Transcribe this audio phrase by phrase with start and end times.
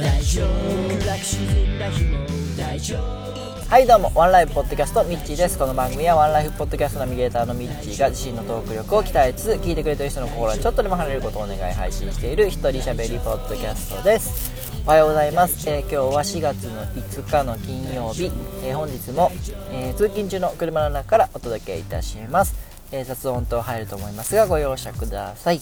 [0.00, 1.06] 大丈夫。
[1.06, 2.18] 楽しんだ日も
[2.56, 4.10] 大丈夫はいどうも。
[4.14, 5.58] ワンライフポッドキャストミッチーです。
[5.58, 14.50] この番組はワンライフポッドキャストナビゲーターのミッチーが自身のトーク力を鍛えつつ聞いてくれてる人の心にちょっとでも離れることをお願い配信している一人喋りポッドキャストです。
[14.86, 18.32] おはようございます、えー今日は4月の5日の金曜日、
[18.64, 19.30] えー本日も、
[19.70, 22.54] えー通勤中の車の中からお届けいたします、
[22.90, 25.60] えー雑音と入ると思いますがご容赦ください。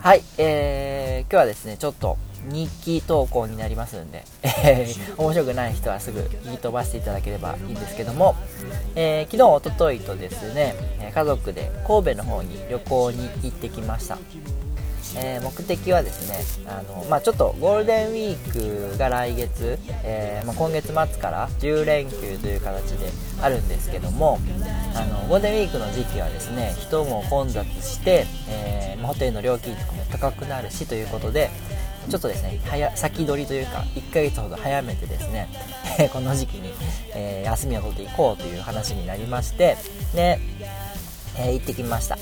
[0.00, 4.86] はい、えー今日はですね、ちょっと日記投稿になりますんで、え
[5.18, 8.36] 面白くない人はすぐ聞き飛ばしていただければいいんですけども、
[8.94, 10.74] えー昨日、おとといとですね、
[11.14, 14.18] 家族で神戸の方に旅行に行ってきました。
[15.16, 24.38] えー目的はですねあの、まあ、ちょっとゴールデンウィークが来月、えーまあ、今月末から10連休という形であるんですけども
[24.94, 31.50] あのゴールデンウィークの時期はですね人も混雑して、えまあホテルの料金とかも高くなるしということで
[32.08, 35.48] ちょっとですね早先取りというか1ヶ月ほど早めてですね
[36.12, 36.72] この時期に、
[37.14, 39.76] え休みを取っていこうという話になりまして
[40.14, 40.38] で、
[41.38, 42.18] え行ってきました。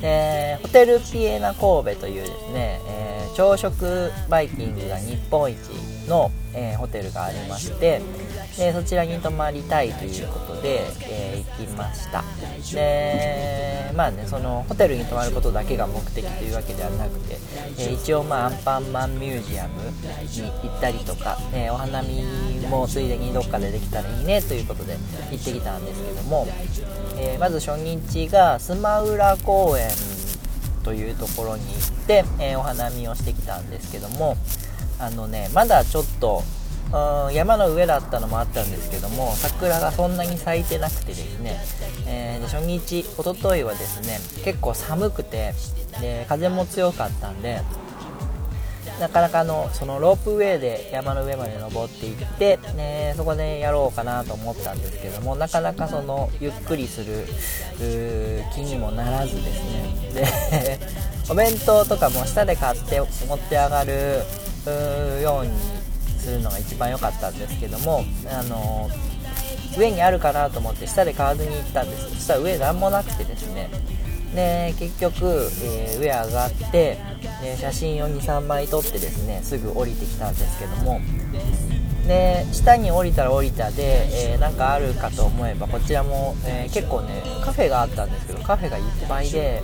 [0.00, 5.56] でホテルピエナ神戸というですね、えー朝食バイキングが日本一
[6.08, 8.02] の、えーホテルがありまして
[8.58, 12.22] でそちらに泊まりたいということで、え行きました。
[12.74, 17.38] でまあねそのホテルに泊まることだけが目的というわけではなくて、
[17.78, 19.90] え一応まあアンパンマンミュージアムに
[20.68, 22.22] 行ったりとか、えーお花見
[22.68, 24.96] もついでにどっかでできたらいいねということで
[25.30, 26.46] 行ってきたんですけども、
[27.16, 29.90] えーまず初日がスマウラ公園
[30.84, 34.36] というところに行って、えーお花見をしてきたんですけども
[34.98, 36.42] あのねまだちょっと
[36.92, 41.60] うん山の上だったのもあったんですけども桜がそんなに咲いてなくてですね、
[42.06, 45.54] えーで初日おとといはですね結構寒くて
[46.00, 47.60] で風も強かったんで
[48.98, 57.26] なかなかのそのロープウェイで山の上まで登っていって、ね、そこでやろうかなと思ったんですけどもなかなかそのゆっくりする
[58.54, 60.10] 気にもならずですね。
[60.14, 60.78] で
[61.30, 63.06] お弁当とかも下で買って持
[63.36, 64.22] って上がる
[64.66, 65.79] うーように
[66.20, 68.88] するのが一番良かったんですけどもあの
[69.78, 72.10] 上にあるかなと思って下で買わずに行ったんです。
[72.10, 73.70] そしたら上何もなくてですね。
[74.34, 76.98] で結局、えー上上がって
[77.42, 81.00] で写真を23枚撮ってですねすぐ降りてきたんですけども。
[82.06, 89.62] で下に降りたら降りたで、えーなんかあるかと思えばこちらも、えー結構ねカフェがあったんですけどカフェがいっぱいで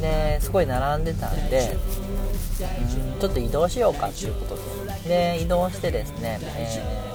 [0.00, 4.62] ですごい並んでたんでんちょっと移動しようかっていうことで
[5.08, 7.08] で移動してですね、えー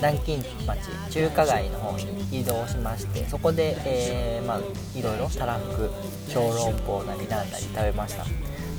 [0.00, 0.78] 南京町
[1.10, 4.60] 中華街の方に移動しましてそこで、えーまあ、
[4.96, 5.90] いろいろたらふく
[6.28, 8.24] 小籠包なりなんなり食べました。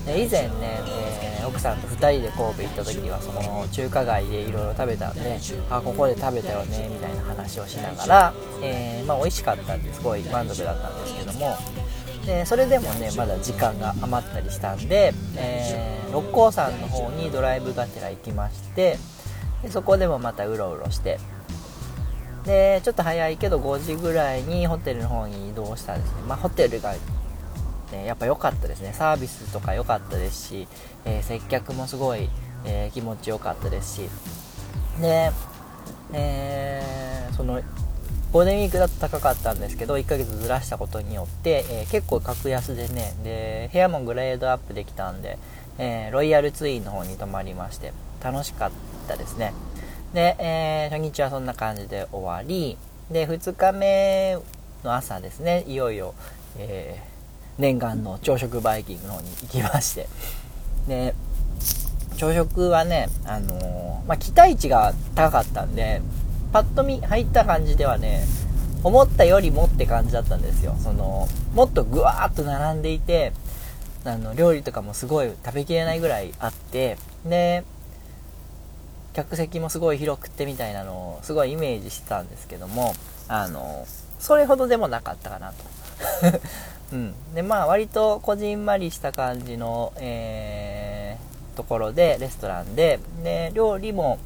[0.05, 5.39] で以前ね、えー奥さんと2人で神戸行った時はその中華街でいろいろ食べたんで
[5.69, 11.57] あここで食べたよねみたいな話をしながら、えーまあ、美味しかったんですごい満足だったんですけども
[12.25, 18.97] でそれでもねまだ時間が余ったりしたんで、えー六甲山の方にドライブがてら行きまして
[19.61, 21.19] でそこでもまたうろうろして
[22.45, 26.93] でちょっと早いけど5時ぐらいにホテルの方に移動したんですね、まあ、ホテルが、
[27.91, 28.93] ね、やっぱ良かったですね。
[28.93, 30.67] サービスとか良かったですし、
[31.05, 32.29] えー接客もすごい、
[32.65, 34.09] えー気持ちよかったですし。
[34.99, 35.31] で、
[36.13, 37.61] えーその
[38.31, 45.39] ゴールデンウィークだと高かったんですけど1ヶ月ずらしたことによって、えー結構格安でねで部屋もグレードアップできたんで、
[45.79, 48.71] えーロイヤルツインの方に泊まりまして楽しかっ
[49.07, 49.53] たですね。
[50.13, 52.77] で、えー初日はそんな感じで終わり
[53.09, 54.37] で2日目
[54.83, 56.13] の朝ですねいよいよ、
[56.57, 57.09] えー
[57.59, 60.07] 念願の朝食バイキングの方に行きまして
[60.87, 61.13] で
[62.15, 66.01] 朝食はね、あのまあ、期待値が高かったんで
[66.51, 68.25] パッと見入った感じではね
[68.83, 70.75] 思ったよりもって感じだったんですよ。
[70.81, 73.33] そのもっとぐわーっと並んでいて
[74.05, 77.63] あの料理とかもすごい食べきれないぐらいあってで
[79.13, 82.93] 客席もすごい広くてみたいなのをすごいイメージしてたんですけども
[83.27, 83.85] あの
[84.19, 85.55] それほどでもなかったかなと。
[86.93, 87.13] うん。
[87.35, 90.89] でまあ割とこじんまりした感じの、えー
[91.59, 94.17] ところでレストランでで料理も、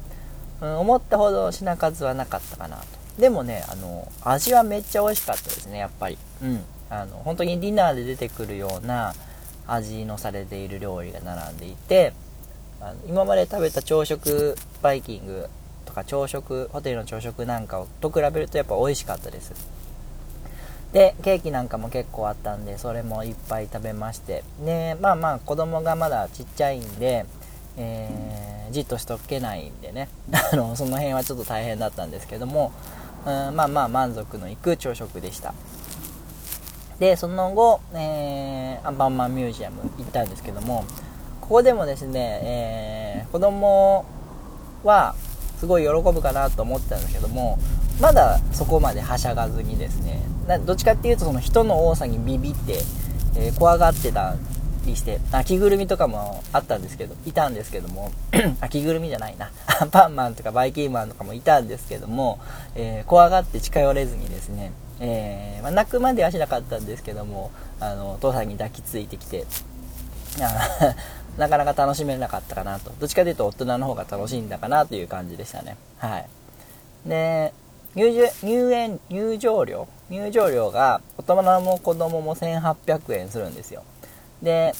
[0.60, 2.84] うん思ったほど品数はなかったかなと。
[3.18, 6.18] でもねあの味はめっちゃ美味しかったですねやっぱり。
[6.42, 6.64] うん。
[6.90, 9.14] あの本当にディナーで出てくるような
[9.66, 12.12] 味のされている料理が並んでいて
[12.80, 15.48] あの今まで食べた朝食バイキング
[15.86, 19.54] とか朝食ホテルの朝食なんかと比べるとやっぱ美味しかったです。
[20.92, 24.44] でケーキなんかも結構あったんでそれもいっぱい食べまして。
[24.64, 27.24] でまあまあ子供がまだちっちゃいんで、
[27.76, 30.08] えー、じっとしとけないんでね。
[30.52, 32.72] あのその辺はちょっと大変だったんですけども、
[33.26, 35.54] うん、まあまあ満足のいく朝食でした。
[36.98, 40.84] でその後、えー、アンパンマンミュージアム行ったんですけども
[41.40, 44.04] ここでもですね、えー、子供
[44.84, 45.14] は
[45.58, 47.58] すごい喜ぶかなと思ってたんですけども
[48.00, 50.22] まだそこまではしゃがずにですね
[50.66, 52.78] どっちかっていうとその人の多さにビビって、
[53.36, 54.34] えー、怖がってた
[54.84, 58.12] りして着ぐるみとかもあったんですけどいたんですけども
[58.70, 59.50] 着ぐるみじゃないな。
[59.80, 62.38] ア ンパンマンとかバイキンマンとかもいたんですけども、
[62.74, 67.50] えー、怖がって近寄れずにですね、えー、まあ、泣くまではしなかったんですけども
[67.80, 69.46] あのお父さんに抱きついてきて
[71.36, 72.92] なかなか楽しめなかったかなと。
[73.00, 75.76] どっちかというと大人の方が楽しいんだかなという感じでしたね。
[75.98, 76.26] はい。
[77.06, 77.52] で
[77.96, 79.88] 入入園入場料。
[80.10, 83.82] 入場料が大人も子供も1800円するんですよ。
[84.44, 84.74] で、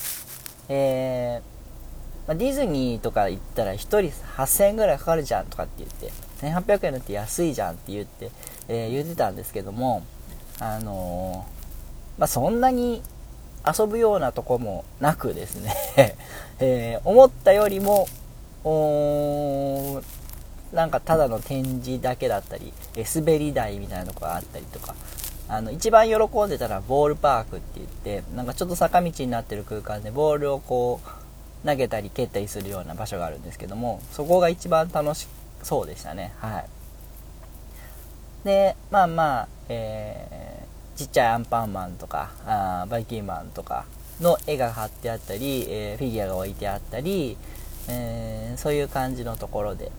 [0.69, 3.99] えー、まあ、ディズニーとか行ったら1人
[4.37, 8.31] 8000円ぐらいかかるじゃんとかって言って1800円だって安いじゃんって言って、
[8.69, 10.05] えー、言ってたんですけども
[10.61, 13.03] あのー、まあ、そんなに
[13.67, 15.75] 遊ぶようなとこもなくですね。
[16.61, 18.07] えー、思ったよりも
[20.73, 22.73] なんかただの展示だけだったり
[23.15, 24.95] 滑り台みたいなとこがあったりとか
[25.49, 27.89] あの一番喜んでたのはボールパークって言っ
[28.21, 35.29] てなんかちょっと坂道になってる空間でボールをこう投げたり蹴ったりするような場所があるんですけどもそこが一番楽し
[35.63, 36.67] そうでしたねはい。
[38.45, 43.87] でまあまあ、えー、ちっちゃいアンパンマンとかあバイキンマンとか
[44.21, 47.37] の絵が貼ってあったり、えー、フィギュアが置いてあったり、
[47.89, 49.91] えー、そういう感じのところで。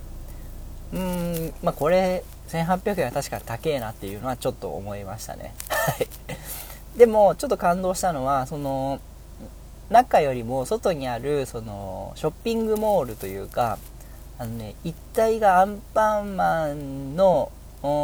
[0.93, 5.53] うんまあこれ1800円は確か高えなっていうのはちょっと思いましたね。
[5.69, 6.07] はい。
[6.97, 8.99] でもちょっと感動したのはその
[9.89, 13.77] 中よりも外にあるそのショッピングモールというか
[14.39, 17.51] あのね一体がアンパンマンの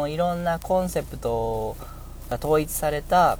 [0.08, 1.76] いろんなコンセプト
[2.28, 3.38] が統一された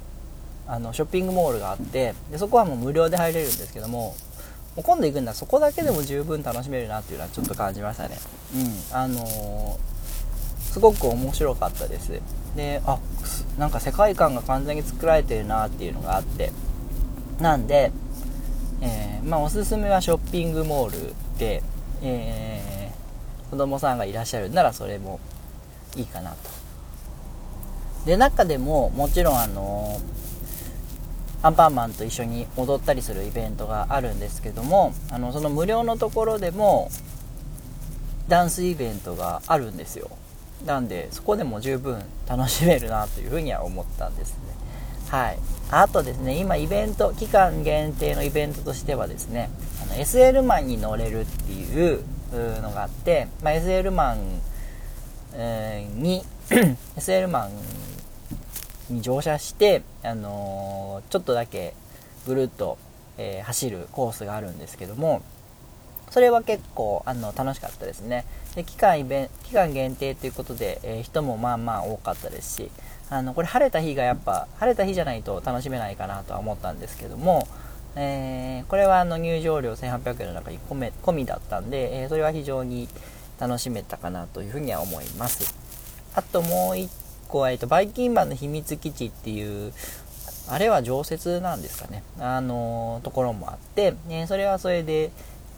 [0.67, 4.15] あのショッピングモールがあってでそこはもう無料で入れるんですけども
[4.75, 5.33] もう今度行くんだ。
[5.33, 8.17] そこだけでも十分楽しめるなっていうのはちょっと感じましたね。
[8.55, 8.97] うん。
[8.97, 9.77] あのー、
[10.73, 12.19] すごく面白かったです。
[12.55, 12.97] であ
[13.59, 16.51] なんか世界観が完全に作られてるなっていうのがあって。
[17.39, 17.91] なんで、
[18.81, 21.61] えー、まあ、おすすめはショッピングモールで、
[22.01, 25.19] えー、子供さんがいらっしゃるならそれも
[25.95, 26.37] いいかなと。
[28.05, 29.99] で中でももちろんあの
[31.43, 36.89] アンパンマンと一緒に踊ったりするイベントがあるんですけどもあのその無料のところでも
[38.27, 40.09] ダンスイベントがあるんですよ。
[40.65, 44.37] なんでそこでも十分楽しめるなというふうには思ったんですね。
[45.09, 45.39] はい。
[45.71, 49.49] あとですね今イベント期間限定のイベントとしてはですね
[49.81, 52.03] あの SL マンに乗れるっていう
[52.61, 54.41] のがあって、まあ、SL マン、
[56.01, 56.23] に
[56.95, 57.47] SL マ
[58.89, 61.73] ンに乗車して、あのー、ちょっとだけ
[62.27, 62.77] ぐるっと、
[63.17, 65.23] えー、走るコースがあるんですけども
[66.13, 68.23] それは結構あの楽しかったですね。
[68.53, 72.71] で期間イベン期間限定ということで、えー、人もまあまあ多かったですし
[73.09, 77.47] あのこれ晴れた日がやっぱ晴れた日じゃないと楽しめないかなとは思ったんですけども、
[77.95, 82.87] えー、これはあの入場料1800円の中に込みだったんで、えー、それは非常に
[83.39, 85.55] 楽しめたかなというふうには思います。
[86.13, 86.89] あともう1
[87.27, 89.73] 個は、えっと、バイキンマンの秘密基地っていう、
[90.47, 95.11] あれは常設なんですかね、あのところもあって、ね、それはそれで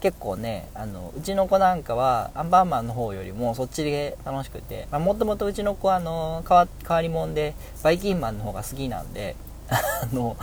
[0.06, 9.36] 結構ね、あのうちの子なんかはアンパンマンの方よりもそっちで楽しくて、まあ、もともとうちの子はあの変わ変わり者でバイキンマンの方が好きなんで、
[9.68, 9.82] あ
[10.14, 10.38] の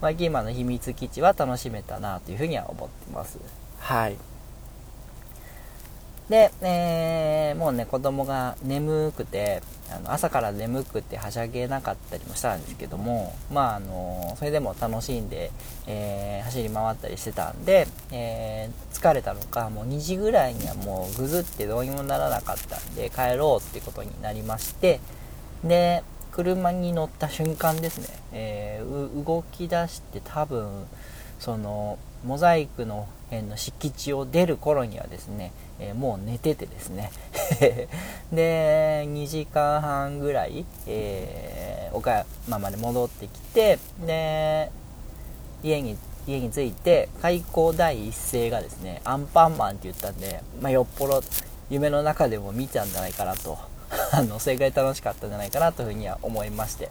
[0.00, 3.38] バイキンマンの秘密基地は楽しめたなというふうには思ってます。
[3.80, 4.16] はい。
[6.28, 15.50] で、えー、もうね、子供が眠くて、あの朝から眠くてはしゃげなかったりもしたんですけども、まあ、あのそれでも楽しんで、
[15.86, 25.00] えー、走り回ったりしてたんで、えー、疲れたのかもう2時ぐらいにはもうぐずってどうにもならなかったんで帰ろうってことになりまして
[25.62, 26.02] で
[26.32, 30.86] 車に乗った瞬間ですね、えー、動き出して多分
[31.38, 37.12] そのモザイクの辺の敷地を出る頃にはですね、えー、もう寝ててですね。
[38.32, 44.70] で2時間半ぐらい、えー、岡山まで戻ってきてで
[45.62, 45.96] 家に
[46.28, 51.22] 家に着いて開口第一声がですねアンパンマンって言ったんで、まあ、よっぽど
[51.70, 53.58] 夢の中でも見たんじゃないかなと。
[54.12, 56.90] あのそれぐらい楽しかったんじゃないかなというふうには思いまして。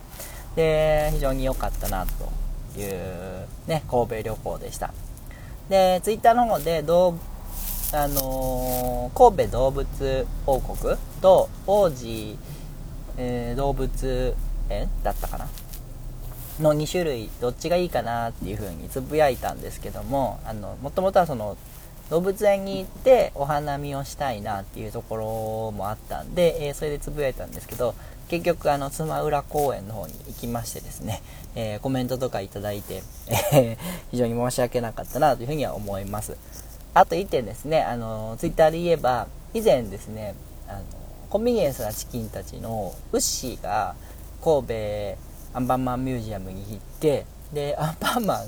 [0.55, 4.91] で非常に良かったなというね神戸旅行でした。
[5.69, 7.13] でツイッターの方で動
[7.93, 12.37] あのー神戸動物王国と王子、
[13.17, 14.35] えー動物
[14.69, 15.47] 園だったかな
[16.61, 21.57] の2種類どっちがいいかなっていう風につぶやいたんですけどもあのもともとはその
[22.09, 27.95] 動物園に行ってお花見をしたいなっていうところもあったんで、えーそれでつぶやいたんですけど
[28.29, 31.21] 結局あの妻浦公園の方に行きましてですね、
[31.55, 33.03] えーコメントとかいただいて、
[33.53, 33.77] えー
[34.11, 36.37] 非常に申し訳なかったなというふうには思います。
[36.93, 40.33] あと1点ですねあのツイッターで言えば以前ですね
[40.67, 40.83] あの
[41.29, 43.95] コンビニエンスなチキンたちのウッシーが
[44.41, 48.47] 神戸アンパンマンミュージアムに行ってでアンパンマン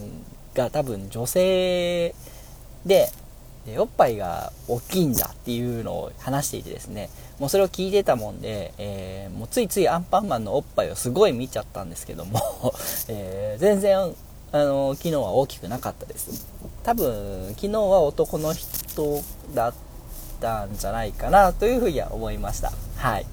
[0.53, 2.13] が多分女性
[2.85, 3.07] で
[3.65, 12.41] でおっぱいが大きいんだっていうのを話していてですねもうそれを聞いてたもんで、えーもうついついアンパンマンのおっぱいをすごい見ちゃったんですけども、
[13.07, 13.97] えー全然
[14.51, 16.47] あの昨日は大きくなかったです。
[16.83, 19.73] 多分昨日は男の人だっ
[20.41, 22.73] たんじゃないかなというふうには思いました。
[22.97, 23.25] はい。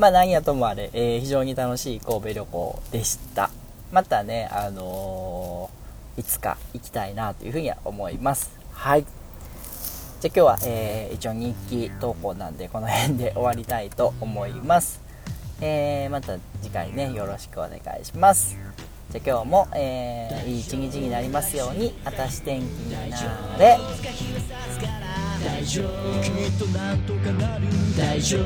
[0.00, 3.50] まあ何やともあれ、えー非常に楽しい神戸旅行でした。
[3.92, 8.50] またねあのーいつか行きたいなというふうには思います。
[8.72, 9.02] はい。
[9.02, 9.12] じゃ
[10.24, 15.00] あ今日は、えー一応日記投稿なんでこの辺で 終わりたいと思います、
[15.60, 18.56] えーまた次回ねよろしくお願いします。
[19.10, 23.18] じゃあ今日も、えーいい一日になりますようにあたし天気にな
[23.58, 23.76] れ
[25.44, 26.22] 大丈夫。
[26.22, 27.66] きっとなんとかなる
[27.96, 28.44] 大丈夫。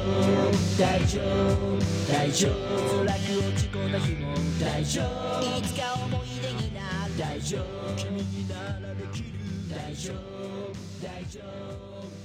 [0.78, 1.78] 大丈夫。
[2.12, 2.52] 大丈夫。
[3.04, 5.58] 辛く落ち込んだ日も大丈夫。
[5.58, 7.64] いつか思い出になる大丈夫。
[7.96, 9.28] 君にならできる
[9.70, 10.44] 大丈夫。
[11.02, 12.23] 大丈夫